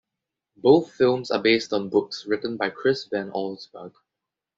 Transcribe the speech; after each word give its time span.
Both 0.57 0.93
films 0.95 1.29
are 1.29 1.43
based 1.43 1.71
on 1.73 1.89
books 1.89 2.25
written 2.25 2.57
by 2.57 2.71
Chris 2.71 3.05
Van 3.05 3.29
Allsburg. 3.29 3.93